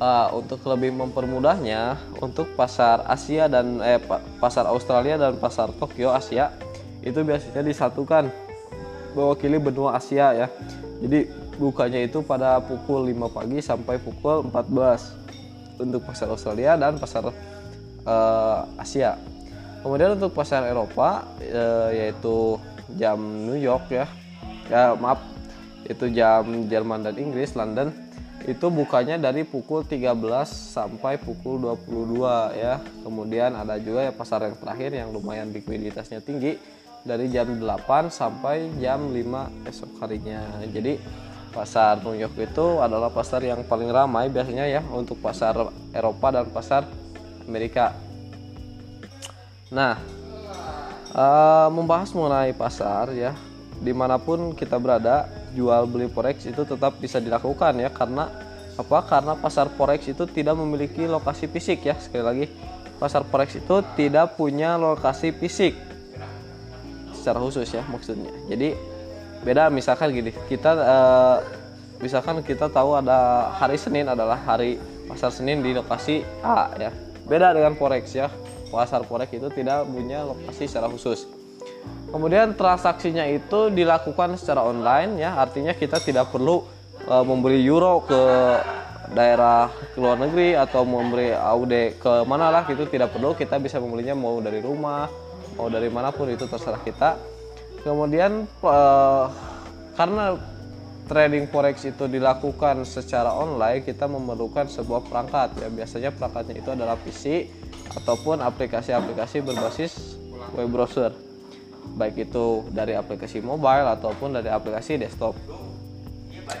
uh, 0.00 0.28
untuk 0.34 0.64
lebih 0.66 0.96
mempermudahnya 0.96 2.00
untuk 2.18 2.56
pasar 2.56 3.04
Asia 3.06 3.46
dan 3.46 3.78
eh, 3.84 4.00
pasar 4.40 4.66
Australia 4.66 5.20
dan 5.20 5.36
pasar 5.36 5.70
Tokyo 5.76 6.10
Asia 6.10 6.50
itu 7.04 7.20
biasanya 7.20 7.64
disatukan 7.64 8.28
mewakili 9.14 9.56
benua 9.58 9.96
Asia 9.98 10.32
ya. 10.34 10.46
Jadi 11.00 11.32
bukanya 11.56 12.00
itu 12.00 12.20
pada 12.24 12.60
pukul 12.60 13.08
5 13.08 13.36
pagi 13.36 13.58
sampai 13.60 13.96
pukul 14.00 14.48
14 14.48 15.80
untuk 15.80 16.04
pasar 16.04 16.28
Australia 16.28 16.76
dan 16.76 17.00
pasar 17.00 17.28
uh, 17.30 18.60
Asia. 18.76 19.16
Kemudian 19.80 20.20
untuk 20.20 20.36
pasar 20.36 20.68
Eropa 20.68 21.24
uh, 21.40 21.88
yaitu 21.92 22.60
jam 22.96 23.16
New 23.20 23.56
York 23.56 23.88
ya. 23.88 24.06
Ya 24.68 24.94
maaf 24.94 25.24
itu 25.88 26.06
jam 26.12 26.68
Jerman 26.68 27.02
dan 27.02 27.16
Inggris 27.18 27.56
London 27.58 27.90
itu 28.48 28.72
bukanya 28.72 29.20
dari 29.20 29.44
pukul 29.44 29.84
13 29.84 30.16
sampai 30.48 31.20
pukul 31.20 31.60
22 31.60 32.56
ya. 32.56 32.80
Kemudian 33.04 33.56
ada 33.56 33.76
juga 33.80 34.08
ya 34.08 34.12
pasar 34.12 34.48
yang 34.48 34.56
terakhir 34.56 34.96
yang 34.96 35.08
lumayan 35.12 35.52
likuiditasnya 35.52 36.24
tinggi 36.24 36.56
dari 37.00 37.32
jam 37.32 37.48
8 37.48 38.12
sampai 38.12 38.76
jam 38.76 39.08
5 39.08 39.68
esok 39.68 39.90
harinya. 40.04 40.40
Jadi 40.68 41.00
pasar 41.50 41.98
New 42.04 42.14
York 42.14 42.36
itu 42.38 42.78
adalah 42.78 43.10
pasar 43.10 43.42
yang 43.42 43.66
paling 43.66 43.90
ramai 43.90 44.30
biasanya 44.30 44.70
ya 44.70 44.82
untuk 44.92 45.18
pasar 45.18 45.56
Eropa 45.90 46.28
dan 46.30 46.46
pasar 46.52 46.86
Amerika. 47.48 47.96
Nah, 49.70 49.98
uh, 51.14 51.68
membahas 51.72 52.10
mengenai 52.14 52.54
pasar 52.54 53.10
ya, 53.14 53.34
di 53.80 53.90
mana 53.90 54.18
pun 54.18 54.54
kita 54.54 54.78
berada, 54.78 55.26
jual 55.54 55.86
beli 55.90 56.06
forex 56.06 56.46
itu 56.46 56.62
tetap 56.62 56.98
bisa 57.02 57.18
dilakukan 57.18 57.74
ya 57.82 57.90
karena 57.90 58.30
apa? 58.78 58.98
Karena 59.06 59.34
pasar 59.34 59.72
forex 59.74 60.06
itu 60.06 60.26
tidak 60.30 60.54
memiliki 60.58 61.06
lokasi 61.06 61.50
fisik 61.50 61.86
ya. 61.86 61.98
Sekali 61.98 62.22
lagi, 62.22 62.46
pasar 63.02 63.26
forex 63.26 63.58
itu 63.58 63.82
tidak 63.98 64.38
punya 64.38 64.78
lokasi 64.78 65.34
fisik 65.34 65.89
secara 67.20 67.38
khusus 67.38 67.68
ya 67.68 67.84
maksudnya. 67.92 68.32
Jadi 68.48 68.72
beda 69.44 69.68
misalkan 69.68 70.12
gini 70.12 70.32
kita 70.48 70.70
uh, 70.76 71.36
misalkan 72.00 72.40
kita 72.40 72.72
tahu 72.72 72.96
ada 72.96 73.52
hari 73.56 73.76
Senin 73.76 74.08
adalah 74.08 74.40
hari 74.40 74.80
pasar 75.04 75.28
Senin 75.30 75.60
di 75.60 75.76
lokasi 75.76 76.24
A 76.40 76.72
ya. 76.80 76.90
Beda 77.28 77.52
dengan 77.52 77.76
forex 77.76 78.16
ya. 78.16 78.32
Pasar 78.72 79.04
forex 79.04 79.28
itu 79.34 79.52
tidak 79.52 79.84
punya 79.86 80.24
lokasi 80.24 80.64
secara 80.66 80.88
khusus. 80.88 81.28
Kemudian 82.10 82.58
transaksinya 82.58 83.22
itu 83.30 83.70
dilakukan 83.70 84.34
secara 84.34 84.66
online 84.66 85.22
ya. 85.22 85.38
Artinya 85.38 85.76
kita 85.76 86.02
tidak 86.02 86.34
perlu 86.34 86.66
uh, 87.06 87.22
membeli 87.22 87.62
euro 87.62 88.02
ke 88.02 88.22
daerah 89.10 89.70
ke 89.94 89.98
luar 89.98 90.18
negeri 90.18 90.54
atau 90.54 90.86
memberi 90.86 91.34
AUD 91.34 91.74
ke 92.02 92.12
mana 92.26 92.50
lah 92.50 92.62
gitu. 92.66 92.86
Tidak 92.86 93.10
perlu 93.10 93.34
kita 93.38 93.58
bisa 93.62 93.78
membelinya 93.78 94.14
mau 94.18 94.38
dari 94.42 94.58
rumah 94.58 95.29
mau 95.60 95.68
dari 95.68 95.92
mana 95.92 96.08
pun 96.08 96.24
itu 96.32 96.48
terserah 96.48 96.80
kita. 96.80 97.20
Kemudian 97.84 98.48
uh, 98.64 99.28
karena 99.92 100.40
trading 101.04 101.52
forex 101.52 101.84
itu 101.84 102.08
dilakukan 102.08 102.88
secara 102.88 103.28
online 103.36 103.84
kita 103.84 104.08
memerlukan 104.08 104.72
sebuah 104.72 105.04
perangkat. 105.04 105.60
Ya 105.60 105.68
biasanya 105.68 106.10
perangkatnya 106.16 106.56
itu 106.64 106.70
adalah 106.72 106.96
PC 106.96 107.52
ataupun 108.00 108.40
aplikasi-aplikasi 108.40 109.44
berbasis 109.44 110.16
web 110.56 110.72
browser. 110.72 111.12
Baik 112.00 112.32
itu 112.32 112.64
dari 112.72 112.96
aplikasi 112.96 113.44
mobile 113.44 113.84
ataupun 113.84 114.40
dari 114.40 114.48
aplikasi 114.48 114.96
desktop. 114.96 115.36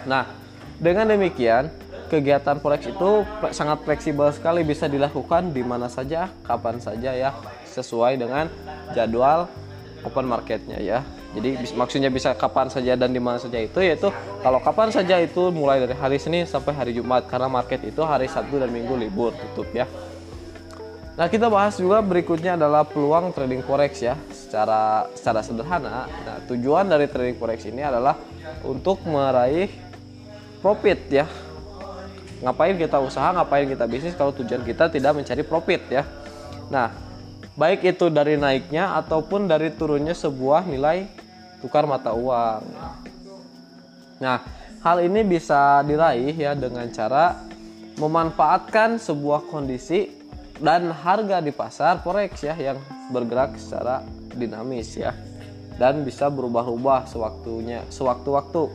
Nah 0.04 0.28
dengan 0.76 1.08
demikian 1.08 1.72
kegiatan 2.10 2.58
forex 2.58 2.90
itu 2.90 3.22
sangat 3.54 3.86
fleksibel 3.86 4.28
sekali 4.34 4.66
bisa 4.66 4.90
dilakukan 4.90 5.54
di 5.54 5.62
mana 5.62 5.86
saja 5.86 6.26
kapan 6.42 6.82
saja 6.82 7.14
ya 7.14 7.30
sesuai 7.70 8.18
dengan 8.18 8.50
jadwal 8.96 9.48
open 10.04 10.26
marketnya 10.26 10.80
ya 10.80 11.00
Jadi 11.30 11.62
maksudnya 11.78 12.10
bisa 12.10 12.34
kapan 12.34 12.66
saja 12.66 12.98
dan 12.98 13.14
di 13.14 13.22
mana 13.22 13.38
saja 13.38 13.62
itu 13.62 13.78
yaitu 13.78 14.10
kalau 14.42 14.58
kapan 14.58 14.90
saja 14.90 15.14
itu 15.22 15.54
mulai 15.54 15.78
dari 15.78 15.94
hari 15.94 16.18
Senin 16.18 16.42
sampai 16.42 16.74
hari 16.74 16.90
Jumat 16.90 17.30
karena 17.30 17.46
market 17.46 17.86
itu 17.86 18.02
hari 18.02 18.26
Sabtu 18.26 18.58
dan 18.58 18.74
Minggu 18.74 18.98
libur 18.98 19.30
tutup 19.38 19.70
ya. 19.70 19.86
Nah 21.14 21.30
kita 21.30 21.46
bahas 21.46 21.78
juga 21.78 22.02
berikutnya 22.02 22.58
adalah 22.58 22.82
peluang 22.82 23.30
trading 23.30 23.62
forex 23.62 24.02
ya 24.02 24.18
secara 24.34 25.06
secara 25.14 25.38
sederhana. 25.46 26.10
Nah 26.10 26.42
tujuan 26.50 26.90
dari 26.90 27.06
trading 27.06 27.38
forex 27.38 27.62
ini 27.62 27.86
adalah 27.86 28.18
untuk 28.66 28.98
meraih 29.06 29.70
profit 30.58 30.98
ya. 31.14 31.30
Ngapain 32.42 32.74
kita 32.74 32.98
usaha, 32.98 33.30
ngapain 33.36 33.70
kita 33.70 33.86
bisnis 33.86 34.18
kalau 34.18 34.34
tujuan 34.34 34.66
kita 34.66 34.90
tidak 34.90 35.14
mencari 35.14 35.46
profit 35.46 35.82
ya. 35.92 36.02
Nah 36.74 37.09
baik 37.60 37.84
itu 37.84 38.08
dari 38.08 38.40
naiknya 38.40 38.96
ataupun 39.04 39.44
dari 39.44 39.68
turunnya 39.76 40.16
sebuah 40.16 40.64
nilai 40.64 41.04
tukar 41.60 41.84
mata 41.84 42.16
uang. 42.16 42.64
Nah, 44.24 44.40
hal 44.80 45.04
ini 45.04 45.20
bisa 45.28 45.84
diraih 45.84 46.32
ya 46.32 46.56
dengan 46.56 46.88
cara 46.88 47.36
memanfaatkan 48.00 48.96
sebuah 48.96 49.44
kondisi 49.52 50.08
dan 50.56 50.88
harga 50.88 51.44
di 51.44 51.52
pasar 51.52 52.00
forex 52.00 52.40
ya 52.40 52.56
yang 52.56 52.80
bergerak 53.12 53.60
secara 53.60 54.00
dinamis 54.32 54.96
ya 54.96 55.12
dan 55.76 56.04
bisa 56.04 56.32
berubah-ubah 56.32 57.08
sewaktunya 57.08 57.84
sewaktu-waktu 57.88 58.68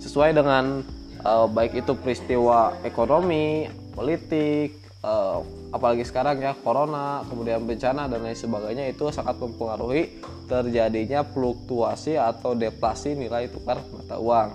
sesuai 0.00 0.36
dengan 0.36 0.84
uh, 1.24 1.48
baik 1.48 1.84
itu 1.84 1.92
peristiwa 1.96 2.76
ekonomi, 2.84 3.68
politik, 3.96 4.81
uh, 5.02 5.42
apalagi 5.74 6.06
sekarang 6.06 6.38
ya 6.40 6.54
corona 6.58 7.26
kemudian 7.26 7.62
bencana 7.66 8.06
dan 8.06 8.22
lain 8.22 8.38
sebagainya 8.38 8.88
itu 8.90 9.10
sangat 9.10 9.36
mempengaruhi 9.38 10.22
terjadinya 10.46 11.26
fluktuasi 11.26 12.16
atau 12.16 12.54
deflasi 12.54 13.18
nilai 13.18 13.50
tukar 13.50 13.82
mata 13.90 14.16
uang. 14.20 14.48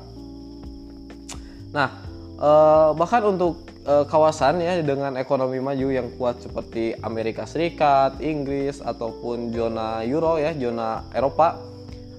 Nah 1.74 1.90
eh, 2.38 2.90
bahkan 2.94 3.26
untuk 3.26 3.66
eh, 3.82 4.06
kawasan 4.06 4.62
ya 4.62 4.78
dengan 4.86 5.18
ekonomi 5.18 5.58
maju 5.58 5.88
yang 5.90 6.08
kuat 6.16 6.38
seperti 6.38 6.94
Amerika 7.02 7.50
Serikat, 7.50 8.22
Inggris 8.22 8.78
ataupun 8.80 9.50
zona 9.50 10.06
Euro 10.06 10.38
ya 10.38 10.54
zona 10.54 11.02
Eropa 11.18 11.58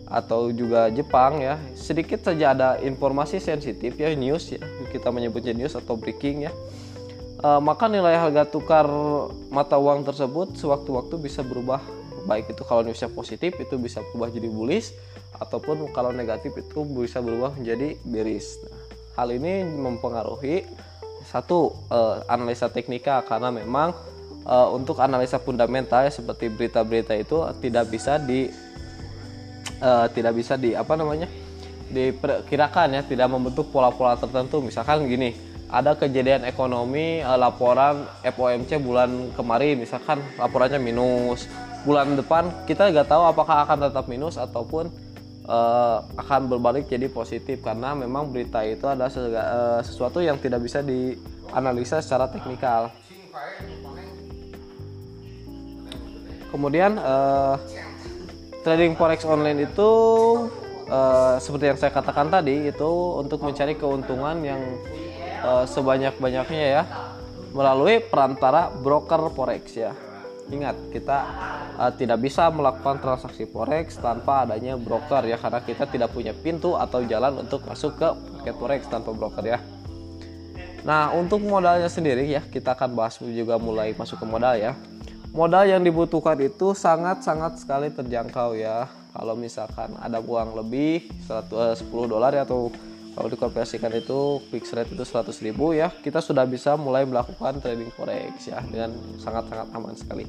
atau 0.09 0.49
juga 0.49 0.89
Jepang 0.89 1.39
ya 1.39 1.61
sedikit 1.77 2.25
saja 2.25 2.57
ada 2.57 2.69
informasi 2.81 3.39
sensitif 3.39 3.95
ya 4.01 4.09
news 4.17 4.57
ya 4.57 4.65
kita 4.89 5.13
menyebutnya 5.13 5.53
news 5.53 5.77
atau 5.77 6.01
breaking 6.01 6.49
ya 6.49 6.53
uh, 7.43 7.61
maka 7.63 7.87
nilai 7.87 8.19
harga 8.19 8.47
tukar 8.49 8.87
mata 9.51 9.79
uang 9.79 10.07
tersebut 10.07 10.59
sewaktu-waktu 10.59 11.15
bisa 11.19 11.41
berubah. 11.47 11.83
Baik 12.29 12.53
itu 12.53 12.63
kalau 12.67 12.85
newsnya 12.85 13.09
positif 13.09 13.57
itu 13.57 13.81
bisa 13.81 14.05
berubah 14.13 14.29
jadi 14.29 14.49
bullish 14.53 14.93
ataupun 15.39 15.89
kalau 15.97 16.13
negatif 16.13 16.53
itu 16.59 16.85
bisa 16.85 17.25
berubah 17.25 17.57
menjadi 17.57 17.97
bearish. 18.05 18.59
Nah, 18.69 18.81
hal 19.17 19.29
ini 19.33 19.65
mempengaruhi 19.65 20.67
satu 21.29 21.73
uh, 21.89 22.25
analisa 22.29 22.69
teknika 22.69 23.25
karena 23.25 23.49
memang 23.49 23.97
uh, 24.45 24.69
untuk 24.73 25.01
analisa 25.01 25.41
fundamental 25.41 26.05
seperti 26.09 26.53
berita-berita 26.53 27.17
itu 27.17 27.45
tidak 27.61 27.89
bisa 27.89 28.21
di 28.21 28.49
uh, 29.81 30.07
tidak 30.13 30.33
bisa 30.37 30.57
di 30.61 30.77
apa 30.77 30.97
namanya 30.97 31.29
diperkirakan 31.89 33.01
ya 33.01 33.03
tidak 33.05 33.29
membentuk 33.33 33.73
pola-pola 33.73 34.21
tertentu. 34.21 34.61
Misalkan 34.61 35.09
gini 35.09 35.48
ada 35.69 35.93
kejadian 36.01 36.49
ekonomi 36.49 37.21
uh, 37.21 37.37
laporan 37.37 38.09
FOMC 38.25 38.81
bulan 38.81 39.33
kemarin 39.37 39.85
misalkan 39.85 40.25
laporannya 40.41 40.81
minus. 40.81 41.45
Bulan 41.85 42.17
depan 42.17 42.49
kita 42.65 42.89
nggak 42.89 43.09
tahu 43.09 43.23
apakah 43.29 43.69
akan 43.69 43.89
tetap 43.89 44.09
minus 44.09 44.41
ataupun 44.41 44.89
uh, 45.45 46.01
akan 46.17 46.49
berbalik 46.49 46.89
jadi 46.89 47.13
positif. 47.13 47.61
Karena 47.61 47.93
memang 47.93 48.33
berita 48.33 48.65
itu 48.65 48.89
adalah 48.89 49.13
uh, 49.13 49.81
sesuatu 49.85 50.25
yang 50.25 50.41
tidak 50.41 50.65
bisa 50.65 50.81
dianalisa 50.81 52.01
secara 52.01 52.33
teknikal. 52.33 52.89
Kemudian 56.49 56.97
trading 58.65 58.97
forex 58.97 59.21
online 59.29 59.69
itu 59.69 59.91
seperti 61.45 61.65
yang 61.69 61.77
saya 61.77 61.93
katakan 61.93 62.33
tadi 62.33 62.73
itu 62.73 62.91
untuk 63.21 63.45
mencari 63.45 63.77
keuntungan 63.77 64.41
yang 64.41 64.57
uh, 65.43 65.65
sebanyak-banyaknya 65.67 66.65
ya 66.65 66.83
melalui 67.53 68.03
perantara 68.05 68.69
broker 68.71 69.33
forex 69.33 69.65
ya. 69.77 69.93
Ingat 70.49 70.77
kita 70.93 71.19
uh, 71.77 71.93
tidak 71.93 72.25
bisa 72.25 72.49
melakukan 72.49 73.01
transaksi 73.05 73.45
forex 73.45 74.01
tanpa 74.01 74.49
adanya 74.49 74.81
broker 74.81 75.25
ya 75.29 75.37
karena 75.37 75.61
kita 75.61 75.85
tidak 75.89 76.11
punya 76.13 76.33
pintu 76.33 76.77
atau 76.77 77.05
jalan 77.05 77.45
untuk 77.45 77.65
masuk 77.69 78.01
ke 78.01 78.09
market 78.33 78.57
forex 78.57 78.81
tanpa 78.89 79.13
broker 79.13 79.45
ya. 79.45 79.59
Nah 80.89 81.13
untuk 81.13 81.45
modalnya 81.45 81.91
sendiri 81.91 82.25
ya 82.25 82.41
kita 82.41 82.73
akan 82.73 82.97
bahas 82.97 83.21
juga 83.21 83.61
mulai 83.61 83.93
masuk 83.93 84.25
ke 84.25 84.27
modal 84.27 84.57
ya. 84.57 84.73
Modal 85.37 85.69
yang 85.69 85.85
dibutuhkan 85.85 86.41
itu 86.41 86.73
sangat-sangat 86.73 87.61
sekali 87.61 87.93
terjangkau 87.93 88.57
ya. 88.57 88.89
Kalau 89.13 89.37
misalkan 89.37 89.93
ada 90.01 90.23
uang 90.25 90.57
lebih 90.57 91.13
110 91.29 91.85
dolar 92.09 92.33
ya 92.33 92.49
atau 92.49 92.73
kalau 93.19 93.35
dikonversikan 93.35 93.91
itu 93.99 94.39
fixed 94.47 94.79
rate 94.79 94.95
itu 94.95 95.03
100 95.03 95.35
ribu 95.43 95.75
ya. 95.75 95.91
Kita 95.91 96.23
sudah 96.23 96.47
bisa 96.47 96.79
mulai 96.79 97.03
melakukan 97.03 97.59
trading 97.59 97.91
forex 97.91 98.47
ya 98.47 98.63
dengan 98.63 98.95
sangat-sangat 99.19 99.75
aman 99.75 99.99
sekali. 99.99 100.23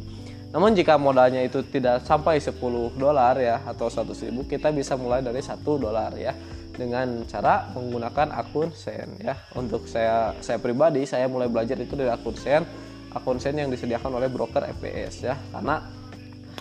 Namun 0.50 0.74
jika 0.74 0.98
modalnya 0.98 1.46
itu 1.46 1.62
tidak 1.70 2.02
sampai 2.02 2.42
10 2.42 2.58
dolar 2.98 3.38
ya 3.38 3.62
atau 3.62 3.94
100 3.94 4.10
ribu 4.26 4.42
kita 4.50 4.74
bisa 4.74 4.98
mulai 4.98 5.22
dari 5.22 5.38
1 5.38 5.62
dolar 5.62 6.18
ya. 6.18 6.34
Dengan 6.74 7.30
cara 7.30 7.70
menggunakan 7.78 8.34
akun 8.34 8.74
sen 8.74 9.22
ya. 9.22 9.38
Untuk 9.54 9.86
saya 9.86 10.34
saya 10.42 10.58
pribadi 10.58 11.06
saya 11.06 11.30
mulai 11.30 11.46
belajar 11.46 11.78
itu 11.78 11.94
dari 11.94 12.10
akun 12.10 12.34
sen. 12.34 12.66
Akun 13.14 13.38
sen 13.38 13.54
yang 13.54 13.70
disediakan 13.70 14.18
oleh 14.18 14.34
broker 14.34 14.66
EPS 14.66 15.30
ya. 15.30 15.38
Karena 15.54 15.78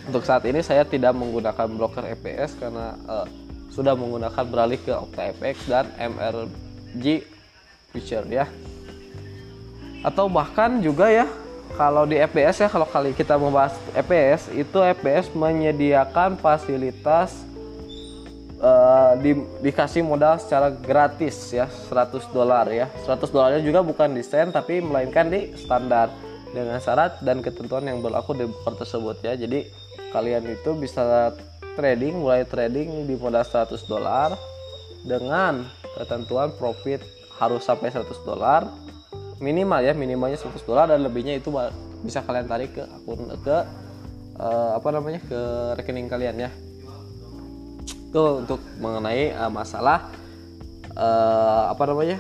untuk 0.05 0.29
saat 0.29 0.45
ini 0.45 0.61
saya 0.61 0.85
tidak 0.85 1.17
menggunakan 1.17 1.73
broker 1.73 2.05
EPS 2.05 2.61
karena 2.61 2.93
uh, 3.09 3.48
sudah 3.73 3.95
menggunakan 3.95 4.45
beralih 4.49 4.81
ke 4.81 4.93
OctaFX 4.93 5.57
dan 5.69 5.87
MRG 5.97 7.25
Future 7.93 8.27
ya. 8.29 8.47
Atau 10.03 10.31
bahkan 10.31 10.79
juga 10.79 11.11
ya 11.11 11.27
kalau 11.75 12.09
di 12.09 12.17
FPS 12.17 12.65
ya 12.65 12.69
kalau 12.71 12.87
kali 12.89 13.13
kita 13.13 13.37
membahas 13.37 13.77
FPS 13.93 14.51
itu 14.55 14.79
FPS 14.81 15.31
menyediakan 15.35 16.41
fasilitas 16.41 17.45
uh, 18.63 19.15
di, 19.19 19.37
dikasih 19.63 20.03
modal 20.03 20.39
secara 20.39 20.71
gratis 20.73 21.55
ya 21.55 21.67
100 21.69 22.35
dolar 22.35 22.67
ya. 22.71 22.87
100 23.05 23.31
dolarnya 23.31 23.63
juga 23.63 23.83
bukan 23.83 24.15
di 24.15 24.23
sen 24.23 24.51
tapi 24.51 24.83
melainkan 24.83 25.29
di 25.29 25.55
standar 25.59 26.11
dengan 26.51 26.81
syarat 26.81 27.21
dan 27.21 27.45
ketentuan 27.45 27.85
yang 27.85 28.01
berlaku 28.01 28.35
di 28.35 28.47
tersebut 28.65 29.21
ya. 29.23 29.37
Jadi 29.37 29.69
kalian 30.15 30.49
itu 30.49 30.73
bisa 30.79 31.35
trading 31.79 32.19
mulai 32.19 32.43
trading 32.43 33.07
di 33.07 33.15
modal 33.15 33.47
100 33.47 33.79
dolar 33.87 34.35
dengan 35.07 35.63
ketentuan 35.95 36.51
profit 36.59 36.99
harus 37.39 37.63
sampai 37.63 37.95
100 37.95 38.11
dolar. 38.27 38.67
Minimal 39.39 39.87
ya 39.87 39.95
minimalnya 39.95 40.35
100 40.35 40.67
dolar 40.67 40.91
dan 40.91 41.07
lebihnya 41.07 41.39
itu 41.39 41.55
bisa 42.03 42.27
kalian 42.27 42.51
tarik 42.51 42.75
ke 42.75 42.83
akun 42.83 43.31
ke 43.39 43.57
uh, 44.43 44.75
apa 44.75 44.89
namanya 44.91 45.23
ke 45.23 45.41
rekening 45.79 46.11
kalian 46.11 46.51
ya. 46.51 46.51
Itu 47.87 48.43
untuk 48.43 48.59
mengenai 48.83 49.31
uh, 49.39 49.47
masalah 49.47 50.11
uh, 50.99 51.71
apa 51.71 51.83
namanya 51.87 52.19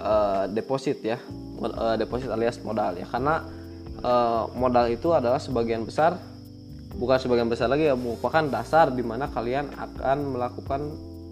uh, 0.00 0.48
deposit 0.48 1.04
ya 1.04 1.20
uh, 1.60 2.00
deposit 2.00 2.32
alias 2.32 2.56
modal 2.64 2.96
ya. 2.96 3.04
Karena 3.04 3.44
uh, 4.00 4.48
modal 4.56 4.88
itu 4.88 5.12
adalah 5.12 5.36
sebagian 5.36 5.84
besar 5.84 6.16
bukan 6.94 7.18
sebagian 7.18 7.50
besar 7.50 7.66
lagi 7.66 7.90
ya 7.90 7.98
merupakan 7.98 8.42
dasar 8.46 8.90
di 8.94 9.02
mana 9.02 9.26
kalian 9.26 9.70
akan 9.74 10.18
melakukan 10.34 10.80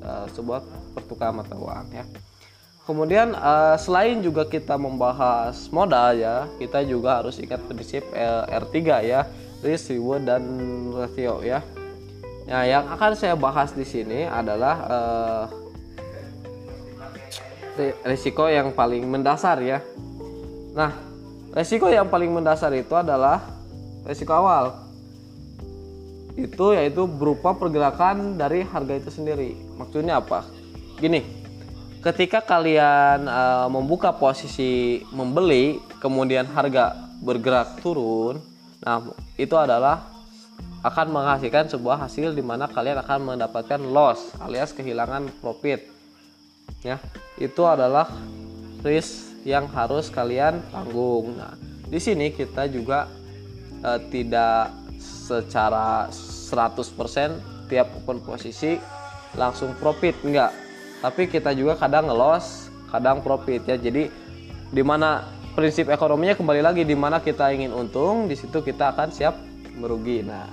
uh, 0.02 0.26
sebuah 0.34 0.60
pertukaran 0.94 1.38
mata 1.38 1.54
uang 1.54 1.86
ya. 1.94 2.04
Kemudian 2.82 3.38
uh, 3.38 3.78
selain 3.78 4.18
juga 4.18 4.42
kita 4.42 4.74
membahas 4.74 5.70
modal 5.70 6.18
ya, 6.18 6.50
kita 6.58 6.82
juga 6.82 7.22
harus 7.22 7.38
ikat 7.38 7.62
prinsip 7.70 8.02
uh, 8.10 8.42
R3 8.50 8.76
ya, 9.06 9.22
risk 9.62 9.94
reward 9.94 10.26
dan 10.26 10.42
ratio 10.90 11.46
ya. 11.46 11.62
Nah, 12.50 12.66
yang 12.66 12.90
akan 12.90 13.14
saya 13.14 13.38
bahas 13.38 13.70
di 13.70 13.86
sini 13.86 14.26
adalah 14.26 14.76
uh, 14.90 15.44
risiko 18.02 18.50
yang 18.50 18.74
paling 18.74 19.06
mendasar 19.06 19.62
ya. 19.62 19.78
Nah, 20.74 20.90
risiko 21.54 21.86
yang 21.86 22.10
paling 22.10 22.34
mendasar 22.34 22.74
itu 22.74 22.98
adalah 22.98 23.46
risiko 24.02 24.34
awal 24.34 24.91
itu 26.36 26.72
yaitu 26.72 27.04
berupa 27.04 27.52
pergerakan 27.52 28.40
dari 28.40 28.64
harga 28.64 28.94
itu 28.96 29.10
sendiri. 29.12 29.52
Maksudnya 29.76 30.20
apa? 30.20 30.48
Gini, 30.96 31.20
ketika 32.00 32.40
kalian 32.40 33.28
uh, 33.28 33.68
membuka 33.68 34.14
posisi 34.16 35.04
membeli, 35.12 35.82
kemudian 36.00 36.48
harga 36.48 36.96
bergerak 37.20 37.78
turun, 37.84 38.40
nah 38.80 38.98
itu 39.36 39.54
adalah 39.54 40.08
akan 40.82 41.14
menghasilkan 41.14 41.70
sebuah 41.70 42.06
hasil 42.06 42.34
di 42.34 42.42
mana 42.42 42.66
kalian 42.66 42.98
akan 43.06 43.34
mendapatkan 43.34 43.78
loss 43.78 44.34
alias 44.42 44.74
kehilangan 44.74 45.30
profit. 45.38 45.86
Ya, 46.82 46.98
itu 47.38 47.62
adalah 47.62 48.10
risk 48.82 49.38
yang 49.46 49.70
harus 49.70 50.10
kalian 50.10 50.58
tanggung. 50.74 51.38
Nah, 51.38 51.54
di 51.86 52.02
sini 52.02 52.34
kita 52.34 52.66
juga 52.66 53.06
eh, 53.78 54.00
tidak 54.10 54.81
secara 55.02 56.06
100% 56.12 57.66
tiap 57.66 57.88
open 57.98 58.20
posisi 58.22 58.76
langsung 59.34 59.72
profit 59.80 60.14
enggak. 60.22 60.52
Tapi 61.02 61.26
kita 61.26 61.50
juga 61.56 61.74
kadang 61.74 62.06
ngelos, 62.06 62.70
kadang 62.92 63.24
profit 63.24 63.64
ya. 63.66 63.76
Jadi 63.80 64.06
di 64.72 64.82
mana 64.84 65.26
prinsip 65.52 65.88
ekonominya 65.90 66.38
kembali 66.38 66.62
lagi 66.62 66.82
di 66.86 66.96
mana 66.96 67.18
kita 67.18 67.50
ingin 67.52 67.74
untung, 67.74 68.30
di 68.30 68.36
situ 68.38 68.62
kita 68.62 68.94
akan 68.94 69.08
siap 69.10 69.34
merugi. 69.76 70.22
Nah, 70.22 70.48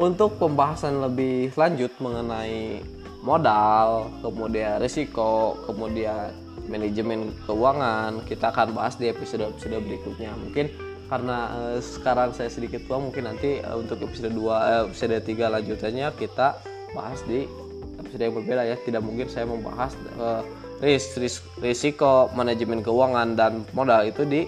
untuk 0.00 0.40
pembahasan 0.40 1.02
lebih 1.02 1.52
lanjut 1.54 1.92
mengenai 2.00 2.80
modal, 3.20 4.08
kemudian 4.24 4.80
risiko, 4.80 5.60
kemudian 5.68 6.32
manajemen 6.66 7.34
keuangan, 7.44 8.24
kita 8.24 8.48
akan 8.48 8.72
bahas 8.72 8.96
di 8.96 9.12
episode-episode 9.12 9.82
berikutnya. 9.84 10.32
Mungkin 10.40 10.89
karena 11.10 11.38
uh, 11.58 11.78
sekarang 11.82 12.30
saya 12.30 12.46
sedikit 12.46 12.86
tua, 12.86 13.02
mungkin 13.02 13.26
nanti 13.26 13.58
uh, 13.66 13.74
untuk 13.74 13.98
episode 14.06 14.30
2 14.30 14.46
uh, 14.46 14.86
episode 14.86 15.18
3 15.18 15.26
lanjutannya 15.58 16.06
kita 16.14 16.62
bahas 16.94 17.18
di 17.26 17.50
episode 17.98 18.22
yang 18.22 18.34
berbeda 18.38 18.62
ya. 18.62 18.78
Tidak 18.78 19.02
mungkin 19.02 19.26
saya 19.26 19.50
membahas 19.50 19.98
uh, 20.22 20.46
ris, 20.78 21.18
ris 21.18 21.42
risiko, 21.58 22.30
manajemen 22.38 22.78
keuangan 22.86 23.34
dan 23.34 23.66
modal 23.74 24.06
itu 24.06 24.22
di 24.22 24.46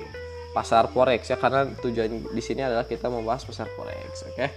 pasar 0.54 0.86
forex 0.94 1.32
ya 1.32 1.40
karena 1.40 1.66
tujuan 1.82 2.30
di 2.30 2.42
sini 2.44 2.62
adalah 2.62 2.86
kita 2.86 3.10
membahas 3.10 3.42
pasar 3.42 3.66
forex, 3.74 4.22
oke. 4.22 4.36
Okay? 4.38 4.50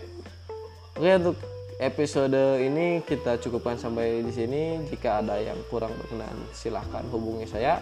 Oke 0.95 1.11
untuk 1.11 1.37
episode 1.81 2.61
ini 2.61 3.01
kita 3.01 3.41
cukupkan 3.41 3.81
sampai 3.81 4.21
di 4.21 4.29
sini. 4.31 4.77
Jika 4.87 5.25
ada 5.25 5.41
yang 5.41 5.57
kurang 5.73 5.91
berkenan 5.97 6.37
silahkan 6.53 7.03
hubungi 7.09 7.49
saya. 7.49 7.81